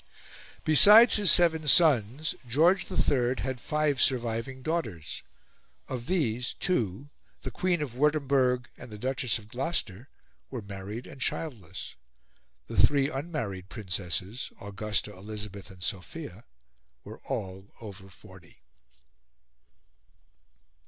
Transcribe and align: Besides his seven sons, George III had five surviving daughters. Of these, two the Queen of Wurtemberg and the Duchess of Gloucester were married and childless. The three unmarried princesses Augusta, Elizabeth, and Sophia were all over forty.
Besides 0.65 1.17
his 1.17 1.31
seven 1.31 1.67
sons, 1.67 2.33
George 2.47 2.89
III 2.91 3.35
had 3.37 3.61
five 3.61 4.01
surviving 4.01 4.63
daughters. 4.63 5.21
Of 5.87 6.07
these, 6.07 6.55
two 6.55 7.11
the 7.43 7.51
Queen 7.51 7.83
of 7.83 7.93
Wurtemberg 7.93 8.65
and 8.77 8.89
the 8.89 8.97
Duchess 8.97 9.37
of 9.37 9.47
Gloucester 9.47 10.09
were 10.49 10.63
married 10.63 11.05
and 11.05 11.21
childless. 11.21 11.93
The 12.65 12.81
three 12.81 13.11
unmarried 13.11 13.69
princesses 13.69 14.51
Augusta, 14.59 15.13
Elizabeth, 15.15 15.69
and 15.69 15.83
Sophia 15.83 16.45
were 17.03 17.19
all 17.19 17.67
over 17.79 18.09
forty. 18.09 18.63